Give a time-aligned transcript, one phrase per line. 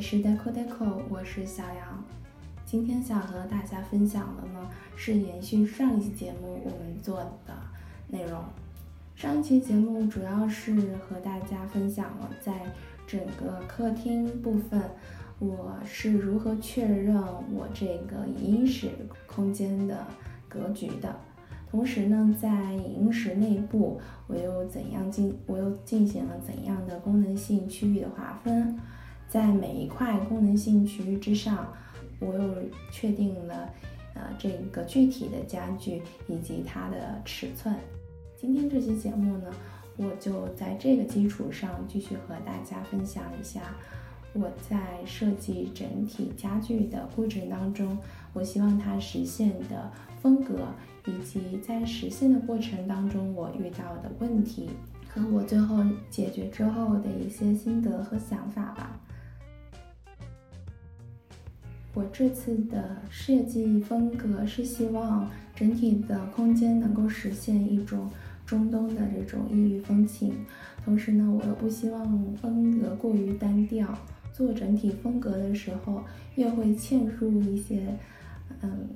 [0.00, 2.02] 是 Deco Deco，我是小杨。
[2.64, 7.54] 今天想和大家分享的呢，是延续上一期节目我们做的
[8.08, 8.42] 内容。
[9.14, 12.62] 上一期节目主要是和大家分享了在
[13.06, 14.80] 整个客厅部分，
[15.38, 17.14] 我是如何确认
[17.52, 18.88] 我这个影音室
[19.26, 20.06] 空间的
[20.48, 21.14] 格局的。
[21.70, 28.78] 同时呢，在影音室内部，我又怎样进，我又进行了怎样的功能性区域的划分？
[29.30, 31.72] 在每一块功能性区域之上，
[32.18, 32.54] 我又
[32.90, 33.70] 确定了
[34.14, 37.72] 呃这个具体的家具以及它的尺寸。
[38.36, 39.46] 今天这期节目呢，
[39.96, 43.62] 我就在这个基础上继续和大家分享一下
[44.32, 47.96] 我在设计整体家具的过程当中，
[48.32, 49.88] 我希望它实现的
[50.20, 50.66] 风格。
[51.06, 54.68] 以及在实现的过程当中，我遇到的问题
[55.08, 59.00] 和我最后解决之后的一些心得和想法吧。
[61.94, 68.08] 我这次的设计风格是希望整体的空间能够实现一种
[68.46, 70.32] 中东的这种异域风情，
[70.84, 73.98] 同时呢，我又不希望风格过于单调。
[74.32, 76.02] 做整体风格的时候，
[76.36, 77.82] 又会嵌入一些，
[78.62, 78.88] 嗯。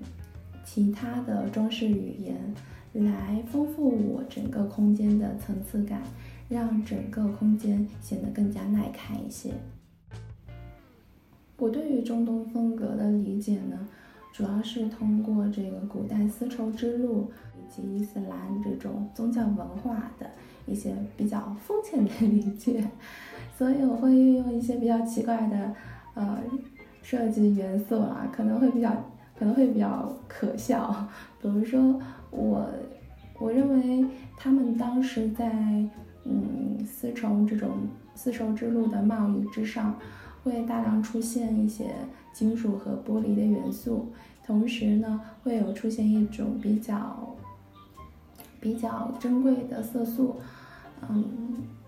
[0.67, 2.35] 其他的装饰语言
[2.95, 6.03] 来丰富我整个空间的层次感，
[6.49, 9.51] 让整个空间显得更加耐看一些。
[11.57, 13.89] 我对于中东风格的理解呢，
[14.33, 20.31] 主要是通过这个古代丝绸之路以及伊斯兰这种宗教文化的
[20.67, 22.89] 一些比较肤浅的理解，
[23.57, 25.75] 所以我会运用一些比较奇怪的
[26.15, 26.39] 呃
[27.03, 28.91] 设计元素啦，可能会比较。
[29.37, 31.09] 可能会比较可笑，
[31.43, 32.01] 比如说
[32.31, 32.71] 我，
[33.41, 35.51] 我认为他们当时在
[36.25, 37.71] 嗯丝绸这种
[38.15, 39.99] 丝绸之路的贸易之上，
[40.45, 41.91] 会大量出现一些
[42.33, 44.13] 金属和玻璃的元素，
[44.47, 47.35] 同时呢会有出现一种比较
[48.61, 50.37] 比较珍贵的色素，
[51.09, 51.25] 嗯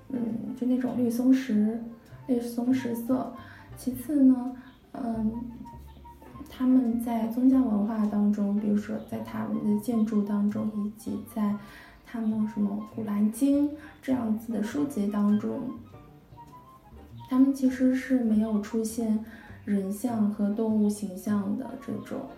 [0.08, 0.18] 嗯，
[0.58, 1.80] 就那种绿松石
[2.26, 3.32] 绿松石色。
[3.76, 4.56] 其次呢，
[4.92, 5.30] 嗯。
[6.48, 11.54] 他们在宗教文化当中，比如说在他们的建筑当中，以及在
[12.06, 13.68] 他们什么《古兰经》
[14.00, 15.60] 这样子的书籍当中，
[17.28, 19.24] 他们其实是没有出现
[19.64, 22.28] 人像和动物形象的这种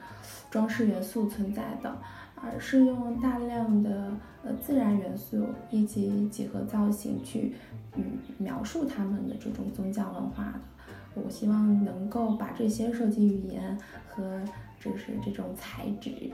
[0.51, 1.97] 装饰元素存在的，
[2.37, 4.13] 而是用大量的
[4.43, 7.55] 呃自然元素以及几何造型去
[7.97, 8.05] 嗯
[8.39, 10.61] 描述他们的这种宗教文化的。
[11.15, 13.77] 我希望能够把这些设计语言
[14.09, 14.41] 和
[14.81, 16.31] 就是这种材质，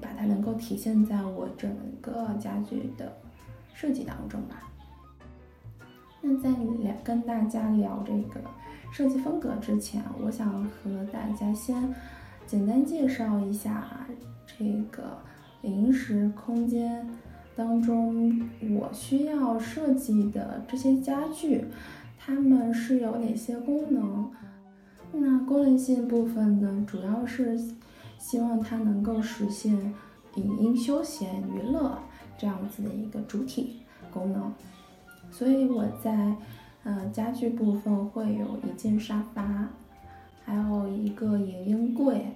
[0.00, 3.12] 把它能够体现在我整个家具的
[3.74, 4.62] 设计当中吧。
[6.20, 8.40] 那在聊跟大家聊这个
[8.92, 11.94] 设计风格之前，我想和大家先
[12.46, 14.06] 简单介绍一下
[14.46, 15.18] 这个
[15.62, 17.08] 临时空间
[17.54, 18.40] 当中
[18.76, 21.64] 我需要设计的这些家具。
[22.18, 24.30] 它们是有哪些功能？
[25.12, 27.58] 那功能性部分呢，主要是
[28.18, 29.94] 希望它能够实现
[30.34, 31.98] 影音休闲娱乐
[32.36, 33.80] 这样子的一个主体
[34.12, 34.52] 功能。
[35.30, 36.34] 所以我在
[36.84, 39.68] 呃家具部分会有一件沙发，
[40.44, 42.26] 还有一个影音柜，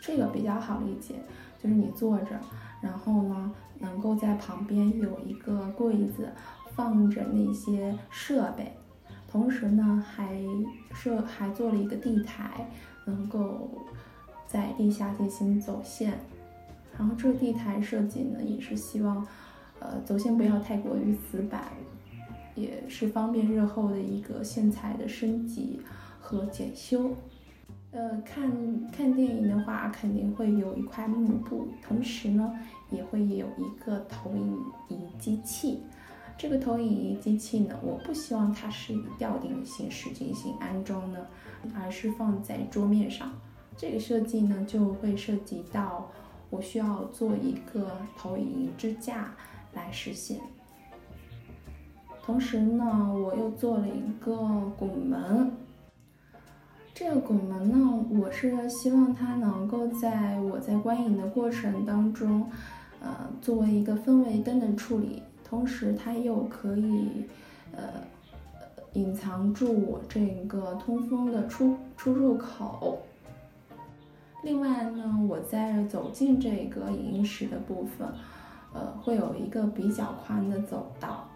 [0.00, 1.14] 这个比较好理解，
[1.62, 2.38] 就是你坐着，
[2.80, 6.28] 然后呢能够在旁边有一个柜子
[6.74, 8.72] 放着那些设备。
[9.28, 10.38] 同时呢，还
[10.94, 12.70] 设还做了一个地台，
[13.04, 13.68] 能够
[14.46, 16.14] 在地下进行走线。
[16.96, 19.26] 然后这个地台设计呢，也是希望，
[19.80, 21.64] 呃，走线不要太过于死板，
[22.56, 25.78] 也是方便日后的一个线材的升级
[26.18, 27.14] 和检修。
[27.92, 28.50] 呃，看
[28.90, 32.52] 看电影的话，肯定会有一块幕布，同时呢，
[32.90, 34.58] 也会有一个投影
[34.88, 35.80] 仪机器。
[36.36, 41.26] 这个投影仪机器呢，我不希望它是以吊顶的形式进行安装呢，
[41.74, 43.32] 而是放在桌面上。
[43.78, 46.10] 这个设计呢，就会涉及到
[46.50, 49.34] 我需要做一个投影支架
[49.72, 50.38] 来实现。
[52.26, 54.34] 同时呢，我又做了一个
[54.76, 55.48] 拱门。
[56.92, 62.50] 这个拱门呢，我是希望它能够在我在观影的过程当中，
[63.00, 65.22] 呃，作为一个氛围灯的处理。
[65.44, 67.26] 同时，它又可以，
[67.70, 67.84] 呃，
[68.94, 72.98] 隐藏住我这个通风的出出入口。
[74.42, 78.08] 另外呢，我在走进这个影音室的部分，
[78.74, 81.28] 呃，会有一个比较宽的走道。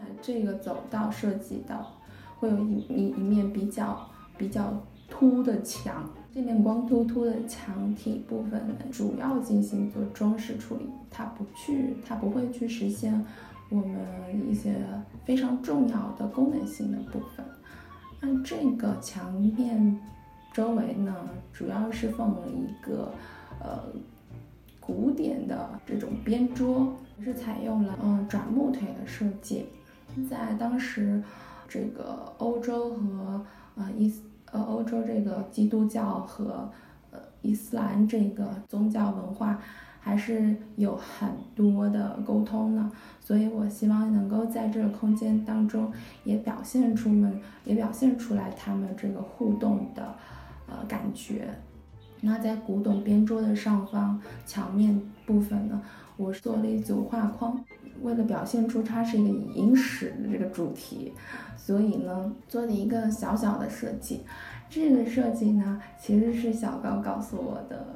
[0.00, 1.92] 那这个走道涉及到
[2.38, 4.72] 会有一一一面比较比较
[5.08, 13.24] 凸的墙，这面光秃秃的墙体部分呢，主要进行做装饰处理，它不去，它不会去实现
[13.70, 14.74] 我们一些
[15.24, 17.44] 非常重要的功能性的部分。
[18.20, 19.98] 那这个墙面
[20.52, 21.14] 周围呢，
[21.52, 23.12] 主要是放了一个
[23.60, 23.80] 呃
[24.80, 29.66] 古典的这种边桌，是采用了嗯转木腿的设计，
[30.26, 31.22] 在当时
[31.68, 33.44] 这个欧洲和
[33.76, 34.22] 呃伊斯
[34.52, 36.70] 呃欧洲这个基督教和
[37.10, 39.60] 呃伊斯兰这个宗教文化
[40.00, 45.92] 还是有很多的沟通呢，所以我希望能够在这个空间当中
[46.24, 50.14] 也表现出们也表现出来他们这个互动的
[50.66, 51.48] 呃感觉。
[52.20, 55.80] 那在古董边桌的上方墙面部分呢，
[56.16, 57.62] 我做了一组画框，
[58.02, 61.12] 为了表现出它是一个影史的这个主题，
[61.56, 64.22] 所以呢做了一个小小的设计。
[64.70, 67.86] 这个设计呢，其实是小高告诉我的。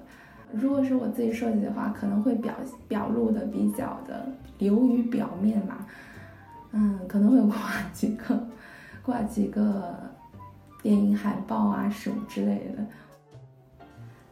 [0.53, 2.55] 如果是我自己设计的话，可能会表
[2.89, 4.27] 表露的比较的
[4.59, 5.87] 流于表面嘛，
[6.73, 7.57] 嗯，可能会挂
[7.93, 8.47] 几个
[9.03, 9.95] 挂几个
[10.83, 12.85] 电影海报啊什么之类的。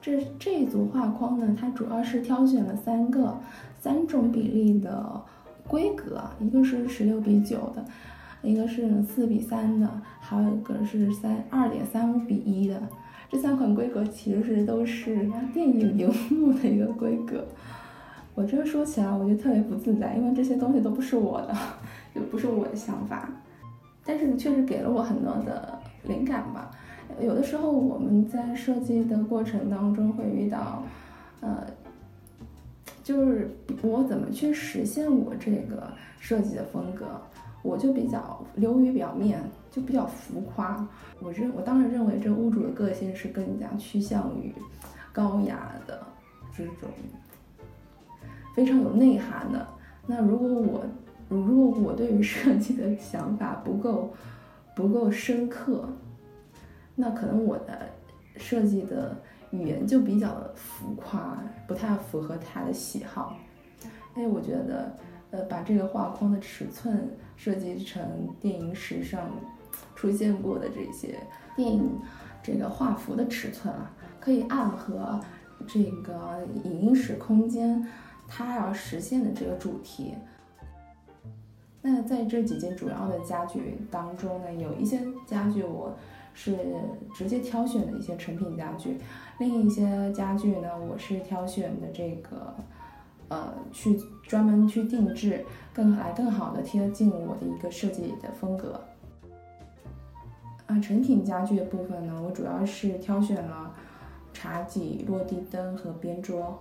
[0.03, 3.39] 这这一组画框呢，它主要是挑选了三个
[3.79, 5.23] 三种比例的
[5.71, 7.85] 规格，一个是十六比九的，
[8.43, 9.89] 一个是四比三的，
[10.19, 12.83] 还有一个是三二点三五比一的。
[13.31, 17.45] 这三款规格其实是都是电影荧幕的一个规格。
[18.35, 21.55] 我这说起来，我就特别不自在，因为这些东西都不是我的，
[22.13, 23.31] 就不是我的想法，
[24.05, 26.73] 但是确实给了我很多的灵感吧。
[27.21, 30.83] 有的时候我们在设计的过程当中会遇到，
[31.41, 31.65] 呃，
[33.03, 33.51] 就是
[33.83, 37.07] 我怎么去实现我这个设计的风格，
[37.63, 40.87] 我就比较流于表面，就比较浮夸。
[41.21, 44.53] 我认我当然认为这屋主的个性是更加趋向于
[45.13, 46.01] 高雅的
[46.57, 46.89] 这种
[48.55, 49.67] 非常有内涵的。
[50.07, 50.85] 那如果我
[51.29, 54.13] 如果我对于设计的想法不够
[54.75, 55.89] 不够深刻。
[56.97, 57.89] 那可能我的
[58.37, 59.17] 设计的
[59.51, 61.37] 语言就比较浮夸，
[61.67, 63.37] 不太符合他的喜好。
[64.15, 64.97] 哎，我觉得，
[65.31, 68.03] 呃，把这个画框的尺寸设计成
[68.41, 69.29] 电影史上
[69.97, 71.19] 出现过的这些
[71.57, 71.99] 电影
[72.43, 75.21] 这个画幅的尺寸啊，可以暗合
[75.67, 77.85] 这个影音室空间
[78.29, 80.15] 它要实现的这个主题。
[81.83, 85.93] 那在这几件主要的家具当中呢，有一些家具我。
[86.43, 86.57] 是
[87.13, 88.97] 直接挑选的一些成品家具，
[89.39, 92.55] 另一些家具呢，我是挑选的这个，
[93.29, 95.45] 呃，去专门去定制，
[95.75, 98.81] 更来更好的贴近我的一个设计的风格。
[100.65, 103.75] 啊，成品家具的部分呢，我主要是挑选了
[104.33, 106.59] 茶几、落地灯和边桌，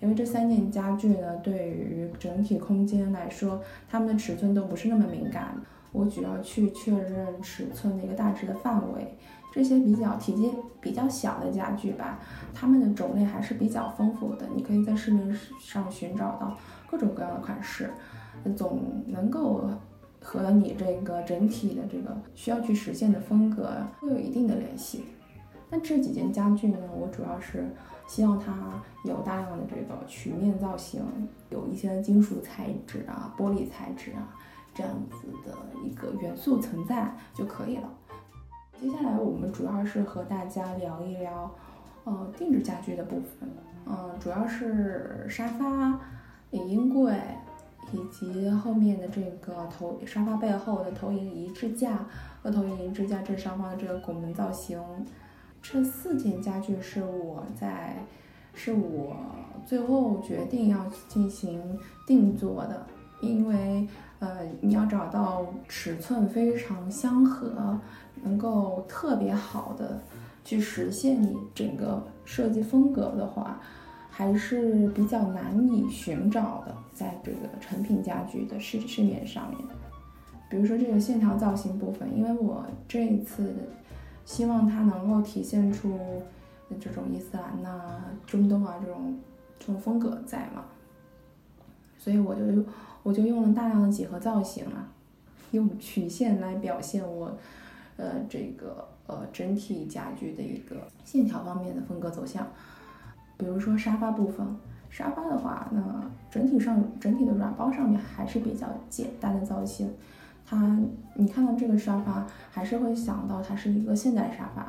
[0.00, 5.54] 因为这三件家具呢，对于整体空间来说，它们的尺寸都不是那么敏感。
[5.92, 9.16] 我主要去确认尺寸的一个大致的范围，
[9.52, 12.20] 这些比较体积比较小的家具吧，
[12.54, 16.56] 它们的种类还是比较丰富的，你可以在市面上寻找到
[16.88, 17.90] 各种各样的款式，
[18.56, 19.68] 总能够
[20.20, 25.04] 和你这个整体的这个需要去实现的风格会有一定的联系。
[25.68, 27.68] 那这几件家具呢，我主要是
[28.06, 28.52] 希望它
[29.04, 31.02] 有大量的这个曲面造型，
[31.48, 34.36] 有一些金属材质啊、玻璃材质啊。
[34.74, 37.88] 这样子的一个元素存在就可以了。
[38.80, 41.50] 接下来我们主要是和大家聊一聊，
[42.04, 43.48] 呃，定制家具的部分。
[43.86, 45.98] 嗯，主要是沙发、
[46.52, 47.14] 影音柜
[47.92, 52.06] 以及后面的这个投沙发背后的投影仪支架
[52.42, 54.80] 和投影仪支架正上方的这个拱门造型。
[55.62, 58.02] 这四件家具是我在，
[58.54, 59.14] 是我
[59.66, 62.86] 最后决定要进行定做的，
[63.20, 63.86] 因为。
[64.20, 67.80] 呃，你要找到尺寸非常相合，
[68.22, 69.98] 能够特别好的
[70.44, 73.58] 去实现你整个设计风格的话，
[74.10, 79.58] 还是比较难以寻找的，在这个成品家具的市市面上面。
[80.50, 83.54] 比如说这个线条造型部分，因为我这一次
[84.26, 85.98] 希望它能够体现出
[86.78, 89.18] 这种伊斯兰呐、中东啊这种
[89.58, 90.62] 这种风格在嘛，
[92.00, 92.42] 所以我就。
[93.02, 94.86] 我就用了大量的几何造型啊，
[95.52, 97.34] 用曲线来表现我，
[97.96, 102.46] 呃，这个呃整体家具的一个线条方面的风格走向。
[103.38, 104.46] 比如说沙发部分，
[104.90, 105.80] 沙发的话，那
[106.30, 109.90] 整体上整体的软包上面还是比较简单的造型，
[110.44, 110.78] 它
[111.14, 114.60] 你看到这个沙发，还是会想到它是一个现代沙发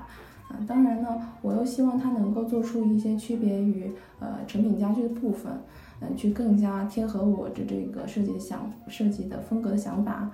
[0.48, 0.66] 啊。
[0.66, 5.52] 当然呢，我又希望它能够做出一些区别于呃成品家具的部分，
[6.02, 10.30] 嗯，去更加贴合我的这个设计的想设计的风格的想法。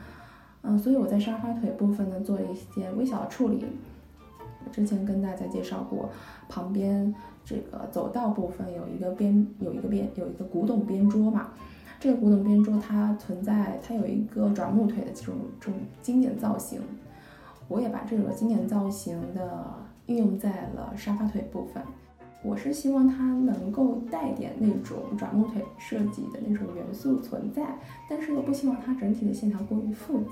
[0.62, 3.66] 嗯，所以我在沙发腿部分呢做了一些微小的处理。
[4.72, 6.10] 之前跟大家介绍过，
[6.50, 7.14] 旁边
[7.46, 11.50] 这个走道部分有一个边有一个边有一个古董边桌嘛。
[12.00, 16.82] 这个古董边桌它存在，它有一个转木腿的这种这种经典造型。
[17.68, 19.66] 我也把这个经典造型的
[20.06, 21.82] 运用在了沙发腿部分。
[22.44, 27.64] 我是希望它能够带点那种转木腿设计的那种元素存在，
[28.10, 30.32] 但是又不希望它整体的线条过于复杂，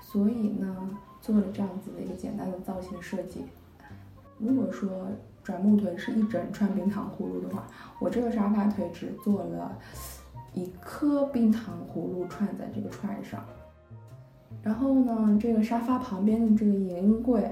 [0.00, 3.44] 所以呢，做了这样子的一个简单的造型设计。
[4.38, 5.08] 如果说
[5.42, 7.66] 转木腿是一整串冰糖葫芦的话，
[8.00, 9.78] 我这个沙发腿只做了。
[10.54, 13.44] 一颗冰糖葫芦串在这个串上，
[14.60, 17.48] 然后呢，这个沙发旁边的这个影音柜，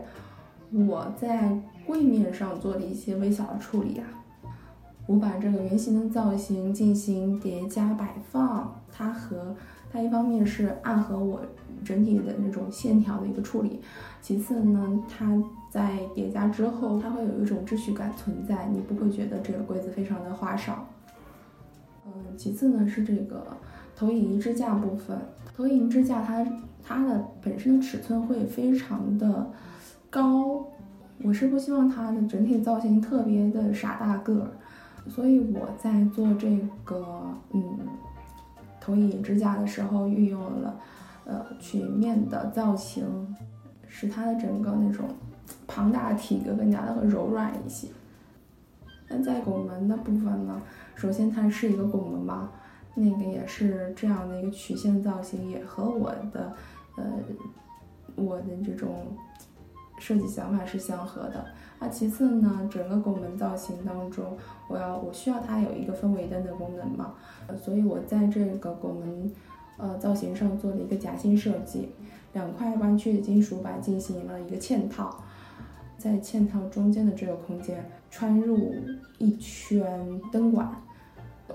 [0.73, 1.57] 我在
[1.87, 4.07] 柜面上做的一些微小的处理啊。
[5.07, 9.55] 我把这个圆形的造型进行叠加摆放，它和
[9.93, 11.41] 它一方面是暗合我
[11.85, 13.81] 整体的那种线条的一个处理，
[14.21, 15.41] 其次呢，它
[15.71, 20.85] 在叠加之后，它会有一种秩序感存在，你不会觉得这个柜子非常的花哨。
[22.05, 23.47] 嗯，其次呢是这个
[23.95, 25.17] 投影仪支架部分，
[25.57, 26.45] 投影支架它
[26.83, 29.49] 它的本身的尺寸会非常的
[30.11, 30.67] 高，
[31.27, 37.05] 我是不希望它的整体造型特别的傻大个儿，所以我在做这个
[37.53, 37.79] 嗯
[38.81, 40.79] 投影支架的时候运用了
[41.25, 43.05] 呃曲面的造型，
[43.89, 45.05] 使它的整个那种
[45.67, 47.89] 庞大体格更加的柔软一些。
[49.09, 50.63] 那在拱门的部分呢？
[50.95, 52.51] 首先它是一个拱门嘛，
[52.95, 56.53] 那个也是这样的一个曲线造型，也和我的
[56.97, 57.05] 呃
[58.15, 59.07] 我的这种
[59.99, 61.45] 设计想法是相合的。
[61.79, 64.37] 啊，其次呢，整个拱门造型当中，
[64.69, 67.15] 我要我需要它有一个氛围灯的功能嘛，
[67.63, 69.31] 所以我在这个拱门
[69.77, 71.91] 呃造型上做了一个夹心设计，
[72.33, 75.23] 两块弯曲的金属板进行了一个嵌套。
[75.99, 78.71] 在嵌套中间的这个空间穿入
[79.19, 80.71] 一圈灯管，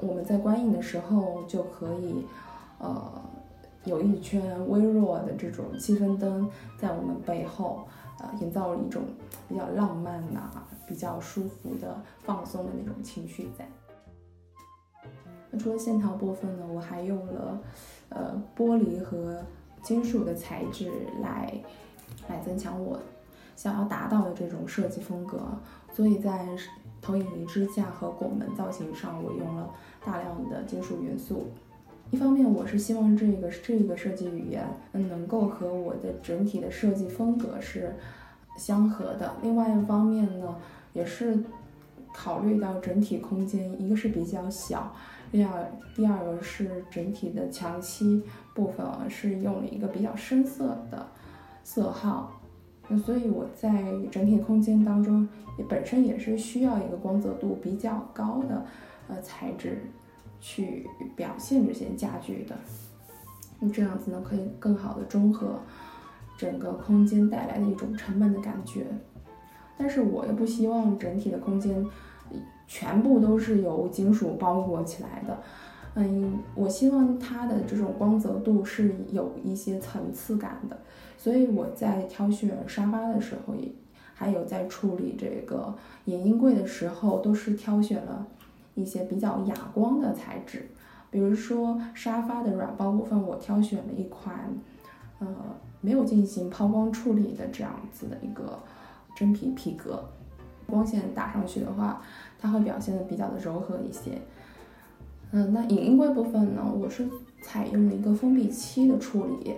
[0.01, 2.25] 我们在观影的时候就可以，
[2.79, 3.21] 呃，
[3.85, 7.87] 有一圈微弱的这种气氛灯在我们背后，
[8.21, 9.03] 呃，营造了一种
[9.49, 10.51] 比较浪漫呐、
[10.87, 13.67] 比较舒服的放松的那种情绪在。
[15.49, 17.59] 那除了线条部分呢，我还用了
[18.09, 19.43] 呃玻璃和
[19.81, 21.53] 金属的材质来
[22.29, 22.99] 来增强我。
[23.55, 25.39] 想要达到的这种设计风格，
[25.93, 26.47] 所以在
[27.01, 29.69] 投影仪支架和拱门造型上，我用了
[30.03, 31.47] 大量的金属元素。
[32.11, 37.95] 一方面，我是希望这个这个设计语言嗯能够和我的整体的设计风格是
[38.57, 39.33] 相合的。
[39.41, 40.55] 另外一方面呢，
[40.91, 41.39] 也是
[42.13, 44.93] 考虑到整体空间，一个是比较小，
[45.31, 48.21] 第二第二个是整体的墙漆
[48.53, 51.07] 部分是用了一个比较深色的
[51.63, 52.39] 色号。
[53.05, 53.71] 所以我在
[54.11, 55.25] 整体空间当中，
[55.57, 58.65] 也本身也是需要一个光泽度比较高的
[59.07, 59.81] 呃材质
[60.41, 62.55] 去表现这些家具的。
[63.59, 65.59] 那这样子呢，可以更好的中和
[66.37, 68.87] 整个空间带来的一种沉闷的感觉。
[69.77, 71.85] 但是我又不希望整体的空间
[72.67, 75.39] 全部都是由金属包裹起来的。
[75.95, 80.77] 嗯，我希望它的这种光泽度是有一些层次感的。
[81.17, 83.71] 所以我在挑选沙发的时候，也
[84.13, 88.25] 还有在处理这个影音柜的时候，都是挑选了
[88.81, 90.69] 一些比较哑光的材质。
[91.09, 94.49] 比如说沙发的软包部分，我挑选了一款，
[95.19, 95.27] 呃，
[95.81, 98.57] 没有进行抛光处理的这样子的一个
[99.15, 100.03] 真皮皮革，
[100.65, 102.01] 光线打上去的话，
[102.39, 104.21] 它会表现的比较的柔和一些。
[105.31, 107.07] 嗯，那影音柜部分呢，我是
[107.41, 109.55] 采用了一个封闭漆的处理。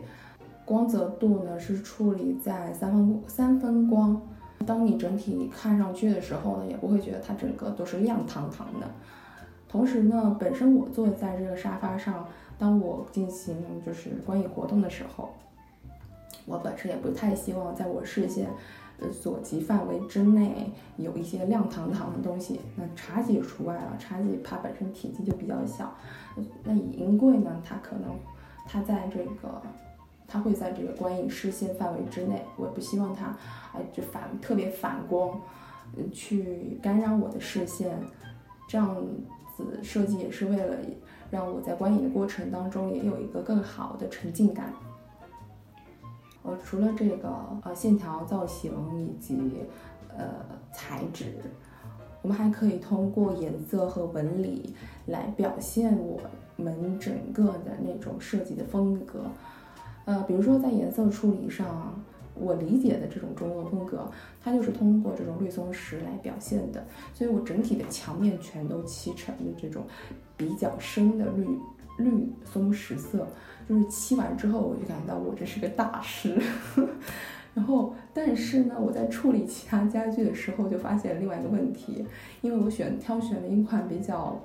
[0.66, 4.22] 光泽度呢是处理在三分三分光，
[4.66, 8.88] 当你整体看上去的时候呢，也不会觉得它整个都是亮堂堂的。
[9.70, 12.28] 同时呢，本身我坐在这个沙发上，
[12.58, 13.56] 当我进行
[13.86, 15.30] 就是观影活动的时候，
[16.46, 18.50] 我本身也不太希望在我视线
[19.00, 22.60] 呃所及范围之内有一些亮堂堂的东西。
[22.76, 25.94] 那茶几除外了，茶几它本身体积就比较小。
[26.64, 28.10] 那影音柜呢，它可能
[28.68, 29.62] 它在这个。
[30.34, 33.38] 它会在这个观影视线范围之内，我也不希望它，
[33.72, 35.40] 哎，就反特别反光，
[35.96, 37.96] 嗯，去干扰我的视线。
[38.68, 38.96] 这样
[39.56, 40.76] 子设计也是为了
[41.30, 44.74] 让我在观影的过程当中也有一个更好的沉浸感。
[46.42, 47.30] 呃，除了这个
[47.62, 49.38] 呃线条造型以及
[50.18, 50.26] 呃
[50.74, 51.28] 材质，
[52.24, 54.74] 我们还可以通过颜色和纹理
[55.06, 56.20] 来表现我
[56.56, 59.26] 们整个的那种设计的风格。
[60.06, 62.00] 呃，比如说在颜色处理上，
[62.36, 64.10] 我理解的这种中国风格，
[64.44, 69.84] 它就是通过这种绿松石来表现的，所以我整体的墙面全都漆成的这种
[70.36, 71.48] 比较深的绿
[72.00, 73.28] 绿松石色，
[73.70, 76.38] 就是漆完之后我就感觉到我这是个大师。
[77.54, 82.04] 然后，但是呢，我在处理其他家具的时候就发现另外一个问题，
[82.42, 84.42] 因为我选挑选了一款比较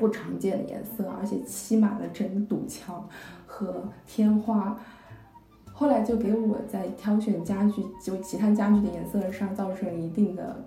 [0.00, 3.06] 不常见的颜色，而且漆满了整堵墙。
[3.52, 4.78] 和天花，
[5.70, 10.64] 后来就给我在挑选家具，就其他家具的颜色上造成一定的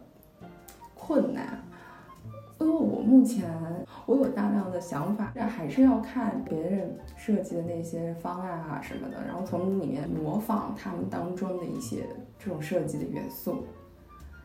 [0.94, 1.60] 困难。
[2.60, 3.50] 因为我目前
[4.06, 12.06] 我有大量的想法，但还是要看别人设计的那些方案啊什么的，然后从里面模仿他们当中的一些
[12.38, 13.64] 这种设计的元素。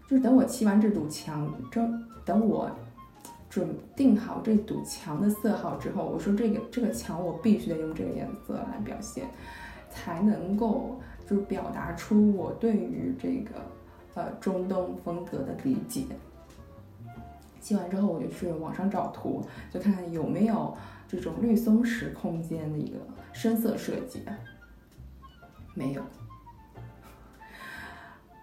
[0.09, 2.71] 就是等我漆完这堵墙，等等我。
[3.49, 9.27] 准定好这堵墙的色号之后，我说这个这个墙我必须得用这个颜色来表现，
[9.91, 13.55] 才能够就是表达出我对于这个
[14.15, 16.05] 呃中东风格的理解。
[17.59, 20.77] 记完之后，我就去网上找图，就看看有没有
[21.09, 22.99] 这种绿松石空间的一个
[23.33, 24.23] 深色设计。
[25.75, 26.03] 没有，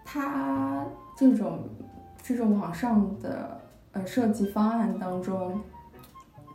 [0.03, 0.83] 它
[1.15, 1.69] 这种
[2.23, 3.61] 这种网上的。
[3.95, 5.61] 呃，设计方案当中，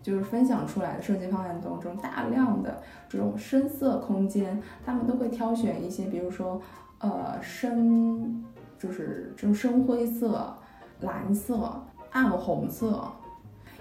[0.02, 6.60] 就是分享出来的设计方案当中，大量的这种深色空间，他们都会挑选一些，比如说，
[6.98, 8.44] 呃，深，
[8.78, 10.54] 就是这种深灰色、
[11.00, 13.10] 蓝色、暗红色，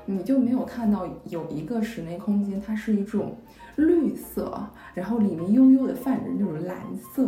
[0.05, 3.35] 你就没有看到有一个室内空间，它是一种
[3.75, 4.57] 绿色，
[4.93, 6.77] 然后里面悠悠的泛着那种蓝
[7.13, 7.27] 色，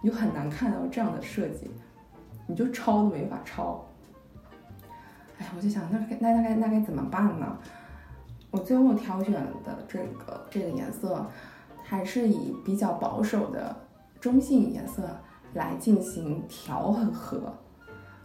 [0.00, 1.68] 你就很难看到这样的设计，
[2.46, 3.84] 你就抄都没法抄。
[5.40, 7.56] 哎，我就想，那那那该那该怎么办呢？
[8.50, 11.26] 我最后挑选的这个这个颜色，
[11.82, 13.74] 还是以比较保守的
[14.20, 15.08] 中性颜色
[15.54, 17.54] 来进行调和。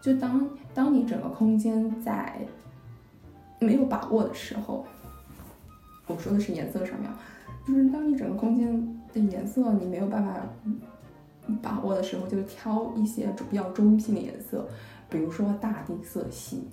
[0.02, 2.38] 就当当你整个空间在
[3.60, 4.86] 没有把握的时候，
[6.08, 7.10] 我说的是颜色上面，
[7.66, 10.36] 就是当你整个空间的颜色你没有办法
[11.62, 14.68] 把握的时候，就挑一些比较中性的颜色，
[15.10, 16.68] 比如说大地色系。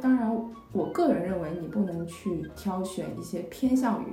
[0.00, 0.30] 当然，
[0.72, 4.06] 我个人认为你不能去挑选一些偏向于，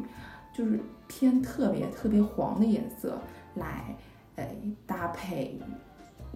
[0.53, 3.17] 就是偏特别特别黄的颜色
[3.55, 3.95] 来，
[4.35, 4.55] 哎，
[4.85, 5.59] 搭配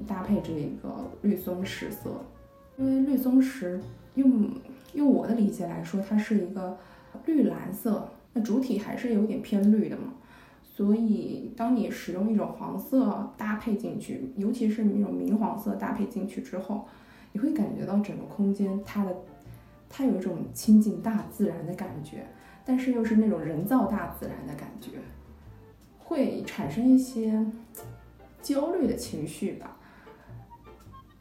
[0.08, 2.24] 搭配这个绿松石色，
[2.78, 3.80] 因为绿松石
[4.16, 4.50] 用
[4.94, 6.78] 用我的理解来说，它是一个
[7.26, 10.14] 绿蓝色，那主体还是有点偏绿的嘛，
[10.64, 16.86] 所以当你使用一种黄色搭配进去，尤其是那种明黄色搭配进去之后。
[17.36, 19.14] 你会感觉到整个空间，它的
[19.90, 22.26] 它有一种亲近大自然的感觉，
[22.64, 24.92] 但是又是那种人造大自然的感觉，
[26.00, 27.46] 会产生一些
[28.42, 29.76] 焦虑的情绪吧。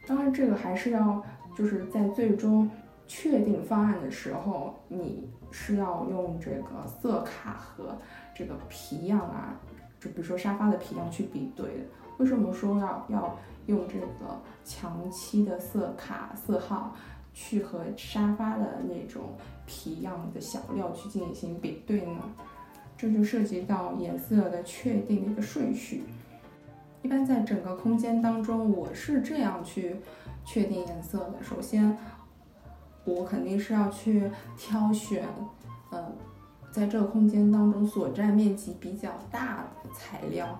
[0.06, 1.20] 当然，这个还是要
[1.56, 2.70] 就是在最终
[3.08, 7.98] 确定方案的时候，你是要用这个色卡和
[8.36, 9.60] 这个皮样啊，
[9.98, 11.84] 就比如说沙发的皮样去比对的。
[12.18, 13.36] 为什么说要要？
[13.66, 16.94] 用这个墙漆的色卡色号
[17.32, 19.22] 去和沙发的那种
[19.66, 22.22] 皮样的小料去进行比对呢？
[22.96, 26.04] 这就涉及到颜色的确定的一个顺序。
[27.02, 29.96] 一般在整个空间当中，我是这样去
[30.44, 31.34] 确定颜色的。
[31.42, 31.98] 首先，
[33.04, 35.28] 我肯定是要去挑选，
[35.90, 36.12] 呃，
[36.70, 40.58] 在这个空间当中所占面积比较大的材料。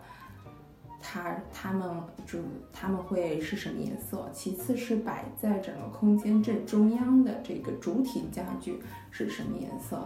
[1.06, 1.86] 它它们
[2.26, 2.38] 就
[2.72, 4.26] 他们会是什么颜色？
[4.32, 10.02] 其次是摆在整个空间正中央的这个主体家具是什么颜色？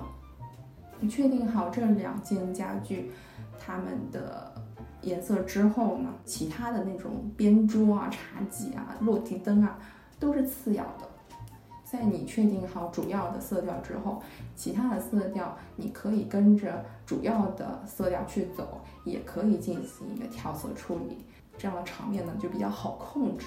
[0.99, 3.13] 你确定好这两件家具
[3.61, 4.53] 它们的
[5.03, 9.79] 颜色之后呢，其他的那种边桌啊、茶几啊、落地灯啊
[10.19, 11.08] 都是次要的。
[11.91, 14.23] 在你确定好主要的色调之后，
[14.55, 21.17] 其他的色调你可以跟着主要的色调去走，也可以进行一个调色处理，
[21.57, 23.47] 这样的场面呢就比较好控制。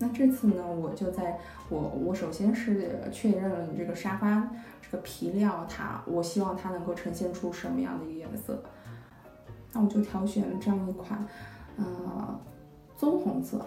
[0.00, 1.38] 那这次呢，我就在
[1.68, 4.48] 我我首先是确认了你这个沙发
[4.82, 8.60] 这个皮料，它我希望它能够呈现出什么样的一个颜色，
[9.72, 11.24] 那我就挑选了这样一款，
[11.76, 12.40] 呃，
[12.96, 13.64] 棕红色。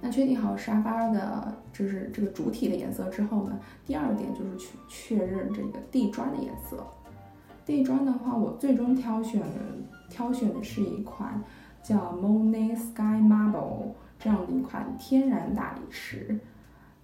[0.00, 6.84] 那确定好沙发的，就是这个主体的颜色之后呢，第二点就是去确认这个地砖的颜色。
[7.66, 9.46] 地砖的话，我最终挑选的
[10.08, 11.40] 挑选的是一款
[11.82, 16.38] 叫 Monet Sky Marble 这样的一款天然大理石。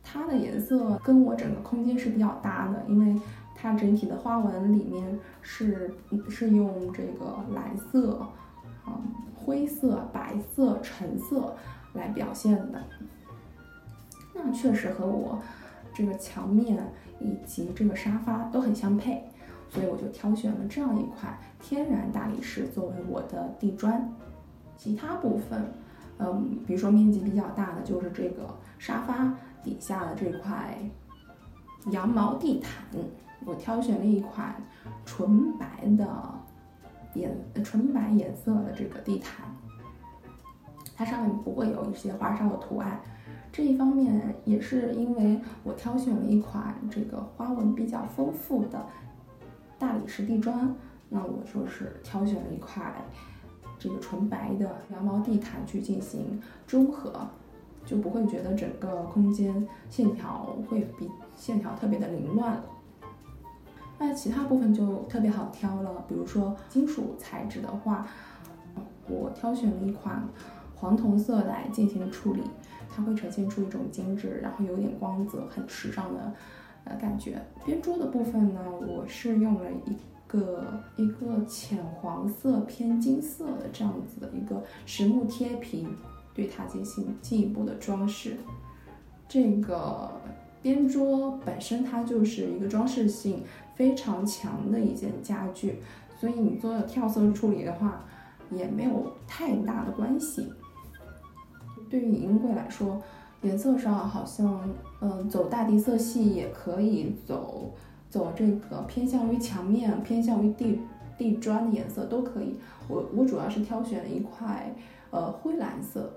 [0.03, 3.21] 它的颜色跟我整个空间是比较搭的，因为
[3.55, 5.95] 它整体的花纹里面是
[6.31, 8.21] 是用这个蓝色、
[8.85, 8.99] 啊
[9.35, 11.55] 灰色、白色、橙色
[11.97, 12.83] 来表现的。
[14.35, 15.41] 那确实和我
[15.95, 19.25] 这个墙面以及这个沙发都很相配，
[19.71, 24.13] 所以我就挑选了这样一块天然大理石作为我的地砖。
[24.77, 25.73] 其他部分，
[26.19, 29.33] 嗯，比如说面积比较大的就是这个沙发
[29.65, 30.77] 底下的这块
[31.91, 32.85] 羊毛地毯，
[33.47, 34.55] 我挑选了一款
[35.07, 36.07] 纯白的
[37.15, 39.47] 颜纯白颜色的这个地毯，
[40.97, 43.01] 它上面不会有一些花哨的图案。
[43.53, 48.85] 这一方面也是因为我挑选了一款这个花纹比较丰富的
[49.79, 50.75] 大理石地砖，
[51.09, 52.93] 那我就是挑选了一块
[53.79, 57.27] 这个纯白的羊毛地毯去进行中和，
[57.85, 62.65] 就不会觉得整个空间线条会比线条特别的凌乱了。
[63.99, 68.07] 那其他部分就特别好挑了，比如说金属材质的话，
[69.09, 70.23] 我挑选了一款
[70.77, 72.43] 黄铜色来进行处理。
[72.89, 76.33] 它会呈现出一种精致，然后有点光泽，很时尚的
[76.85, 77.37] 呃感觉。
[77.63, 79.95] 边桌的部分呢，我是用了一
[80.27, 85.87] 个一个浅黄色偏金色的这样子的一个实木贴皮，
[86.33, 88.39] 对它进行进一步的装饰。
[89.29, 90.11] 这个
[90.63, 93.43] 边桌本身它就是一个装饰性
[93.75, 95.81] 非常强的一件家具，
[96.19, 98.03] 所以你做跳色处理的话，
[98.51, 100.51] 也没有太大的关系。
[101.89, 103.01] 对于银柜来说，
[103.43, 104.69] 颜色上好像，
[105.01, 107.73] 嗯，走大地色系也可以，走
[108.11, 110.81] 走这个偏向于墙面、偏向于地
[111.17, 112.57] 地砖的颜色都可以。
[112.89, 114.75] 我我主要是挑选了一块，
[115.11, 116.13] 呃，灰蓝色，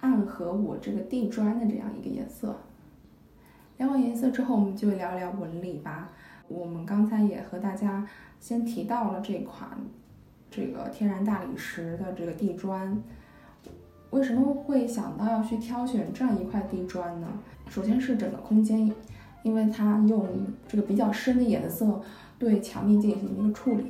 [0.00, 2.56] 暗合我这个地砖的这样一个颜色。
[3.76, 6.10] 聊完颜色之后，我们就聊聊纹理吧。
[6.48, 8.06] 我们刚才也和大家
[8.38, 9.70] 先提到了这款
[10.50, 13.02] 这个天然大理石的这个地砖。
[14.14, 17.26] 为什么会想到要去挑选这样一块地砖呢？
[17.68, 18.88] 首先是整个空间，
[19.42, 20.24] 因为它用
[20.68, 22.00] 这个比较深的颜色
[22.38, 23.86] 对墙面进行一个处理，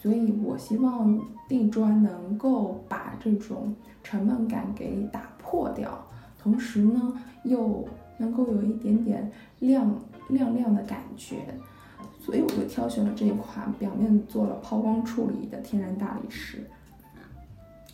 [0.00, 6.06] 所以我希望地砖能够把这种沉闷感给打破掉，
[6.38, 7.84] 同时呢又
[8.18, 9.92] 能够有一点点亮
[10.28, 11.38] 亮亮的感觉，
[12.20, 16.64] 所以我就挑选了这一款表面做了抛光处理的天然大理石。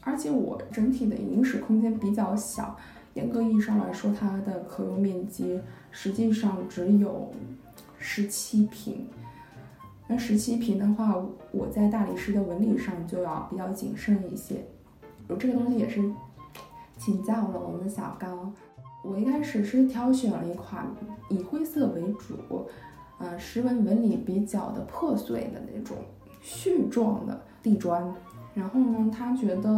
[0.03, 2.77] 而且我整体的影室空间比较小，
[3.15, 5.61] 严格意义上来说，它的可用面积
[5.91, 7.31] 实际上只有
[7.99, 9.07] 十七平。
[10.07, 14.65] 那十七平的话，我在大理石的纹理上就要比较谨慎一些。
[15.29, 16.03] 我这个东西也是
[16.99, 18.53] 请教了我们的小刚。
[19.05, 20.87] 我一开始是挑选了一款
[21.29, 22.67] 以灰色为主，
[23.19, 25.97] 呃，石纹纹理比较的破碎的那种
[26.43, 28.13] 絮状的地砖。
[28.55, 29.71] 然后呢，他觉得，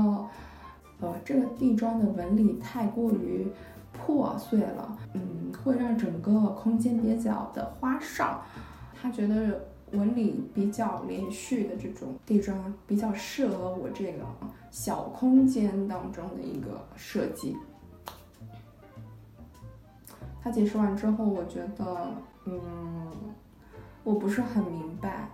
[1.00, 3.46] 呃，这个地砖的纹理太过于
[3.92, 8.42] 破碎了，嗯，会让整个空间比较的花哨。
[8.94, 14.24] 他觉得纹理比较连续的这种地砖比较适合我这个
[14.70, 17.56] 小空间当中的一个设计。
[20.40, 22.10] 他解释完之后，我觉得，
[22.46, 23.10] 嗯，
[24.02, 25.28] 我不是很明白。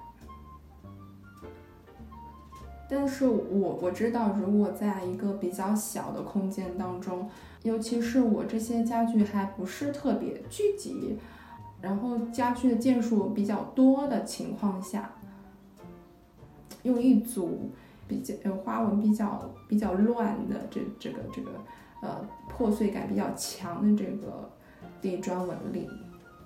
[2.90, 7.29] 但是我我知道，如果在一个比较小的空间当中，
[7.62, 11.18] 尤其是我这些家具还不是特别聚集，
[11.83, 15.11] 然后家具的件数比较多的情况下，
[16.83, 17.70] 用一组
[18.07, 21.51] 比较呃花纹比较比较乱的这这个这个
[22.01, 24.48] 呃破碎感比较强的这个
[25.03, 25.87] 地砖纹理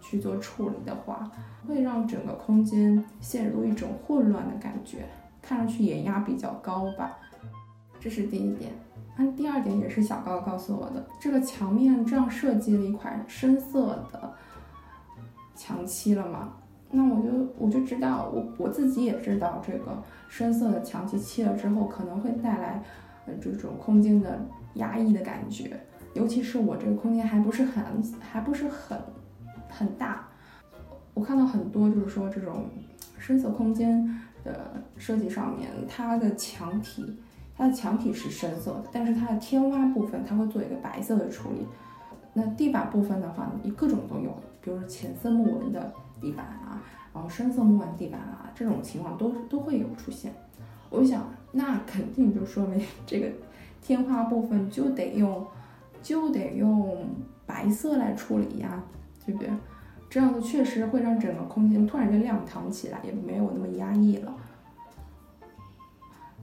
[0.01, 1.31] 去做处理的话，
[1.69, 5.05] 会让整个空间陷入一种混乱的感觉。
[5.53, 7.19] 看上去眼压比较高吧，
[8.01, 8.73] 这是第一点。
[9.19, 14.33] 那第二点也是小高告诉我的，这个墙面这样设计了一款深色的
[15.55, 16.55] 墙漆了嘛？
[16.91, 22.83] 那我就我就知道，我我自己也知道，这个深色的墙漆漆了之后，可能会带来
[23.27, 24.41] 呃这种空间的
[24.77, 25.79] 压抑的感觉，
[26.15, 27.85] 尤其是我这个空间还不是很
[28.19, 28.99] 还不是很
[29.69, 30.27] 很大，
[31.13, 32.65] 我看到很多就是说这种
[33.19, 34.19] 深色空间。
[34.45, 37.19] 的设计上面，它的墙体，
[37.57, 41.67] 它的墙体是深色的，但是它的天花部分，它会做一个白色的处理。
[42.35, 50.33] 那地板部分的话，你各种都有，比如说浅色木纹的地板啊，然后深色木纹地板啊，这种情况都都会有出现。
[50.89, 53.29] 我想，那肯定就说明这个
[53.83, 55.47] 天花部分就得用
[56.03, 57.07] 就得用
[57.45, 58.83] 白色来处理呀，
[59.27, 59.51] 对不对？
[60.13, 64.35] 这样子确实会让整个空间突然间亮堂起来，也没有那么压抑了。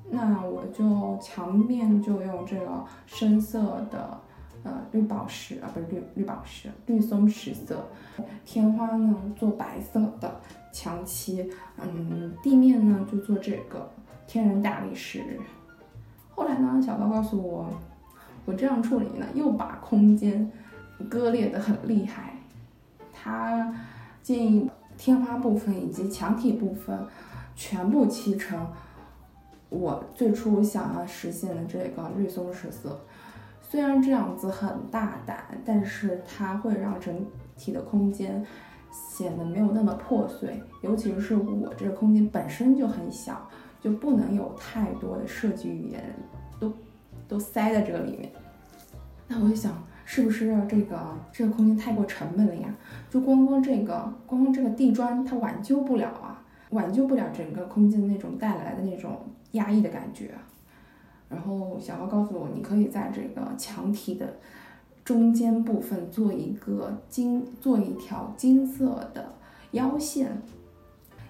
[0.09, 4.19] 那我就墙面就用这个深色的。
[4.61, 7.87] 呃，绿宝石啊，不是绿绿宝石，绿松石色。
[8.43, 10.41] 天花呢做白色的
[10.73, 13.89] 墙漆，嗯，地面呢就做这个
[14.27, 15.23] 天然大理石。
[16.31, 17.67] 后来呢，小高告诉我，
[18.45, 20.51] 我这样处理呢，又把空间
[21.07, 22.33] 割裂的很厉害。
[23.21, 23.73] 他
[24.21, 26.97] 建议天花部分以及墙体部分
[27.55, 28.67] 全部漆成
[29.69, 32.99] 我最初想要实现的这个绿松石色。
[33.61, 38.43] 虽然这样子很大胆，但是它会让整体的空间
[38.91, 40.59] 显得没有那么破碎。
[40.81, 43.47] 尤其是我这个空间本身就很小，
[43.79, 46.15] 就不能有太多的设计语言
[46.59, 46.73] 都
[47.27, 48.31] 都塞在这个里面。
[49.27, 49.71] 那我就想，
[50.11, 50.97] 是不是这个
[51.31, 52.75] 这个空间太过沉闷了呀？
[53.11, 56.41] 就光光这个光光这个地砖，它挽救不了啊，
[56.71, 59.19] 挽救不了整个空间的那种带来的那种
[59.51, 60.31] 压抑的感觉。
[61.29, 64.33] 然后小高告诉我，你可以在这个墙体的
[65.05, 69.33] 中间部分做一个金，做一条金色的
[69.73, 70.41] 腰线。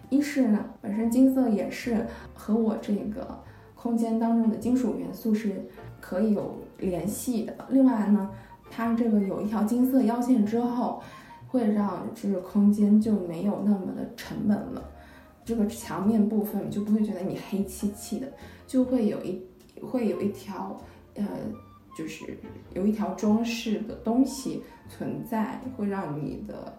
[0.09, 3.43] 一是呢，本身金色也是和我这个
[3.75, 5.65] 空间当中的金属元素是
[5.99, 7.53] 可以有联系的。
[7.67, 8.29] 另外呢，
[8.69, 11.01] 它这个有一条金色腰线之后，
[11.47, 14.84] 会让这个空间就没有那么的沉闷了。
[15.43, 18.32] 这个墙面部分就不会觉得你黑漆漆的，
[18.67, 19.41] 就会有一。
[19.82, 20.77] 会有一条，
[21.15, 21.25] 呃，
[21.97, 22.38] 就是
[22.73, 26.77] 有一条装饰的东西存在，会让你的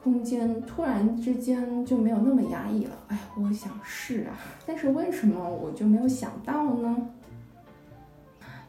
[0.00, 2.96] 空间突然之间就没有那么压抑了。
[3.08, 6.96] 哎，我想是啊，但是为什么我就没有想到呢？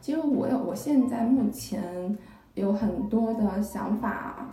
[0.04, 2.18] 其实我有，我现在目前
[2.56, 4.50] 有很多的想法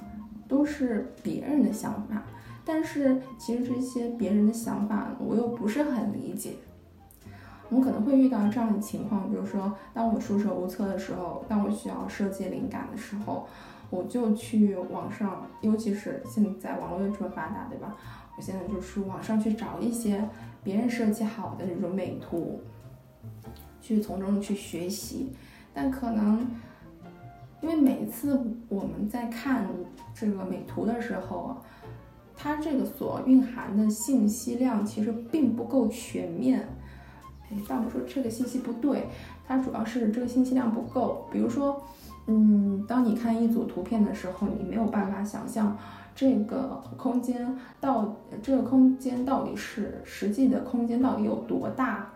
[0.46, 2.22] 都是别人的想法，
[2.64, 6.52] 但是其实这些别人的想法我又不是很理解。
[7.68, 13.48] 我们可能会遇到这样的情况，比如说，当我束手无策的时候，当我需要设计灵感的时候，
[13.90, 17.96] 我就去网上，尤其是现在网络又这么发达，对吧？
[18.36, 20.28] 我现在就是网上去找一些
[20.62, 22.60] 别人设计好的这种美图，
[23.96, 25.32] 去从中去学习。
[25.74, 26.46] 但可能
[27.60, 29.66] 因为每一次我们在看
[30.14, 31.56] 这个美图的时候，
[32.36, 36.68] 它这个所蕴含的信息量其实并不够全面。
[37.50, 39.08] 哎但我说这个信息不对，
[39.46, 41.26] 它主要是这个信息量不够。
[41.32, 41.82] 比如说，
[42.26, 45.76] 嗯，当你看一组图片的时候，你没有办法想象
[46.14, 52.08] 这个空间到这个空间到底是实际的空间到底有多大。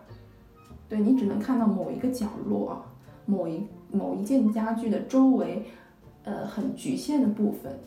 [0.88, 2.85] 对你只能看到某一个角落，
[3.27, 5.64] 某一某一件家具的周围，
[6.25, 7.79] 呃，很局限的部分。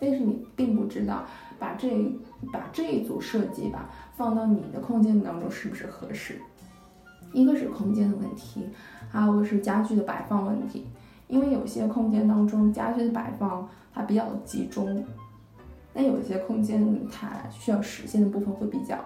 [0.00, 1.24] 但是你并不知道
[1.58, 1.90] 把这
[2.52, 6.40] 把这一组设计吧放到你的空间当中是不是合适。
[7.32, 8.62] 一个是空间的问题，
[9.10, 10.86] 还有个是家具的摆放问题。
[11.26, 15.04] 因为有些空间当中家具的摆放它比较集中，
[15.92, 18.96] 那有些空间它需要实现的部分会比较，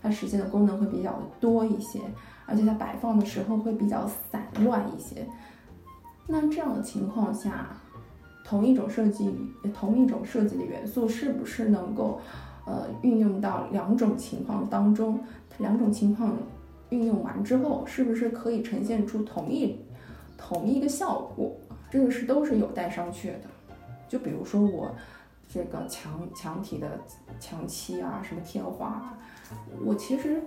[0.00, 2.00] 它实现的功能会比较多一些，
[2.46, 5.26] 而且它摆放的时候会比较散乱一些。
[6.26, 7.68] 那这样的情况下，
[8.44, 9.34] 同一种设计，
[9.74, 12.20] 同一种设计的元素是不是能够，
[12.64, 15.20] 呃，运用到两种情况当中？
[15.58, 16.32] 两种情况。
[16.90, 19.76] 运用完之后，是不是可以呈现出同一
[20.38, 21.52] 同一个效果？
[21.90, 23.40] 这个是都是有待商榷的。
[24.08, 24.94] 就比如说我
[25.48, 27.00] 这个墙墙体的
[27.40, 29.12] 墙漆啊，什么天花，
[29.84, 30.40] 我其实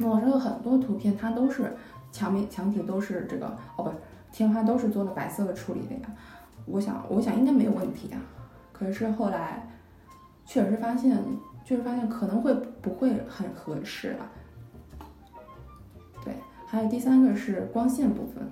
[0.00, 1.74] 网上有很多图片，它都是
[2.10, 3.92] 墙面墙体都是这个哦，不
[4.32, 6.00] 天花都是做了白色的处理的呀。
[6.66, 8.20] 我想我想应该没有问题啊。
[8.72, 9.68] 可是后来
[10.44, 11.22] 确实发现，
[11.64, 14.30] 确实发现可能会不会很合适了。
[16.24, 16.34] 对
[16.66, 18.48] 还有第三个是光线部分，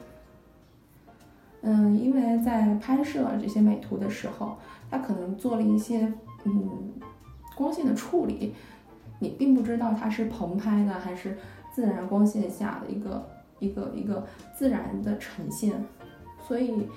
[1.63, 4.57] 嗯，因为在拍摄这些美图的时候，
[4.91, 6.13] 它可能做了一些
[6.45, 6.93] 嗯
[7.57, 8.55] 光线的处理，
[9.21, 11.39] 你并不知道它是棚拍的还是
[11.73, 13.25] 自然光线下的一个
[13.61, 15.73] 一个一个自然的呈现，
[16.49, 16.89] 所以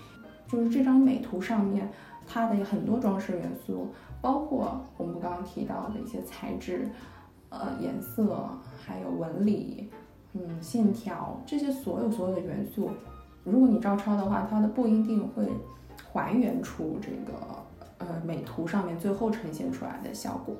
[0.47, 1.87] 就是这张美图上面
[2.25, 6.89] 它的很多装饰元素，包括我们刚刚提到的一些材质、
[7.49, 8.49] 呃颜色，
[8.83, 9.91] 还有纹理。
[10.35, 12.89] 嗯，线条这些所有所有的元素，
[13.43, 15.47] 如果你照抄的话，它的不一定会
[16.11, 17.37] 还原出这个
[17.99, 20.55] 呃美图上面最后呈现出来的效果。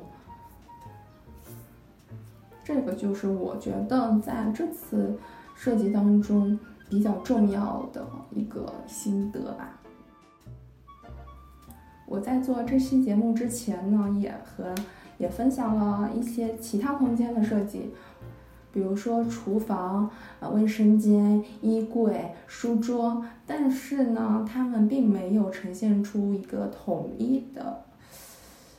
[2.64, 5.18] 这个就是我觉得在这次
[5.56, 6.58] 设计当中
[6.90, 9.80] 比较重要的一个心得吧。
[12.06, 14.74] 我在做这期节目之前呢，也和
[15.18, 17.92] 也分享了一些其他空间的设计，
[18.72, 27.84] 比如说厨房、呃卫生间、衣柜、书桌，但是呢，它们并没有呈现出一个统一的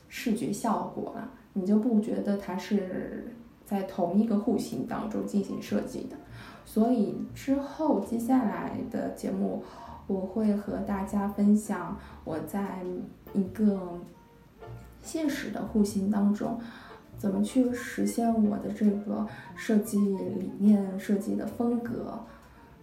[0.07, 3.33] 视觉效果啊，你就不觉得它是
[3.65, 6.15] 在同一个户型当中进行设计的。
[6.65, 9.63] 所以之后接下来的节目，
[10.07, 12.79] 我会和大家分享我在。
[13.33, 13.99] 一个
[15.01, 16.57] 现实的户型当中，
[17.17, 22.17] 怎么去实现我的这个设计理念、设计的风格？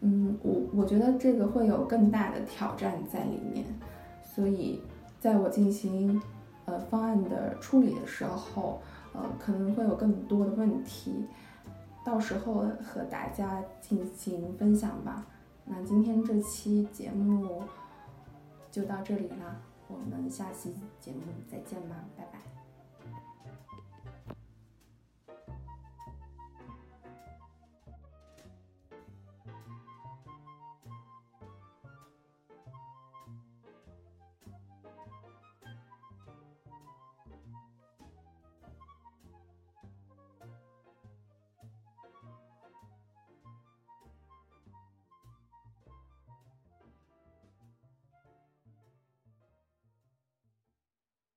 [0.00, 3.64] 嗯，我我觉得这个会有更大的挑战在里面，
[4.22, 4.78] 所以
[5.18, 6.20] 在我进行
[6.66, 11.26] 呃方案的处理的时候，呃可能会有更多的问题，
[12.04, 15.26] 到时候和大家进行分享吧。
[15.64, 17.62] 那今天这期节目
[18.70, 19.60] 就到这里了。
[19.88, 21.20] 我们下期节目
[21.50, 22.51] 再见吧，拜拜。